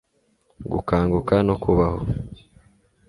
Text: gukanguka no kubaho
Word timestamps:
gukanguka 0.71 1.35
no 1.47 1.55
kubaho 1.63 1.99